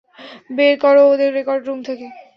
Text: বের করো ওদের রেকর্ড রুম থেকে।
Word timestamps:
বের 0.57 0.75
করো 0.83 1.01
ওদের 1.11 1.29
রেকর্ড 1.37 1.63
রুম 1.65 1.79
থেকে। 1.87 2.07